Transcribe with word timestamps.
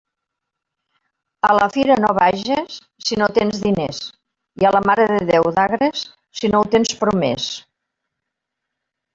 A 1.49 1.57
la 1.57 1.67
fira 1.75 1.97
no 1.99 2.09
vages 2.19 2.79
si 3.09 3.19
no 3.23 3.27
tens 3.37 3.59
diners, 3.67 4.01
i 4.63 4.69
a 4.71 4.73
la 4.79 4.83
Mare 4.91 5.07
de 5.15 5.21
Déu 5.31 5.53
d'Agres 5.61 6.03
si 6.41 6.53
no 6.57 6.63
ho 6.65 6.69
tens 6.77 6.99
promés. 7.05 7.47